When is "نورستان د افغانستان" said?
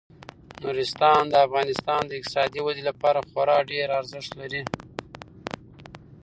0.63-2.01